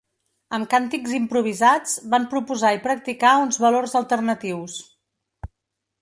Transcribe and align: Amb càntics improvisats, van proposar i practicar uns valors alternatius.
Amb 0.57 0.67
càntics 0.71 1.11
improvisats, 1.17 1.93
van 2.15 2.25
proposar 2.33 2.73
i 2.77 2.81
practicar 2.87 3.37
uns 3.45 3.61
valors 3.67 3.97
alternatius. 4.03 4.83